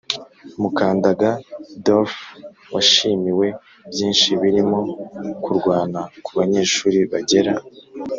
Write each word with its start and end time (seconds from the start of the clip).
Mukandanga 0.61 1.29
doroth 1.85 2.17
e 2.21 2.23
washimiwe 2.73 3.47
byinshi 3.91 4.29
birimo 4.41 4.79
kurwana 5.43 5.99
ku 6.23 6.29
banyeshuri 6.37 6.99
bagera 7.11 7.53